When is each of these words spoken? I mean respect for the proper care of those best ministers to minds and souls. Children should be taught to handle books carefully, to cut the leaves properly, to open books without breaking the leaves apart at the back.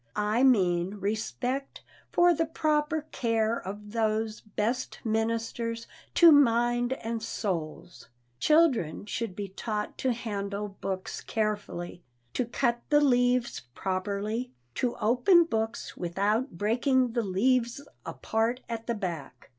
I 0.15 0.41
mean 0.41 0.95
respect 0.95 1.83
for 2.11 2.33
the 2.33 2.47
proper 2.47 3.03
care 3.11 3.59
of 3.61 3.91
those 3.91 4.41
best 4.41 4.97
ministers 5.03 5.85
to 6.15 6.31
minds 6.31 6.95
and 7.03 7.21
souls. 7.21 8.09
Children 8.39 9.05
should 9.05 9.35
be 9.35 9.47
taught 9.49 9.99
to 9.99 10.11
handle 10.11 10.69
books 10.69 11.21
carefully, 11.21 12.03
to 12.33 12.45
cut 12.45 12.81
the 12.89 12.99
leaves 13.01 13.59
properly, 13.75 14.51
to 14.73 14.95
open 14.95 15.43
books 15.43 15.95
without 15.95 16.57
breaking 16.57 17.11
the 17.13 17.21
leaves 17.21 17.87
apart 18.03 18.61
at 18.67 18.87
the 18.87 18.95
back. 18.95 19.49